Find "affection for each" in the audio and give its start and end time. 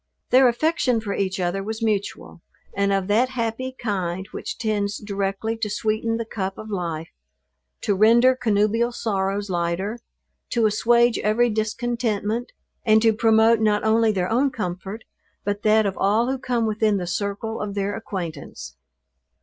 0.47-1.39